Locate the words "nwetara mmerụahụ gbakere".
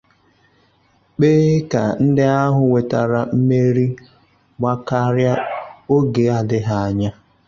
2.69-5.29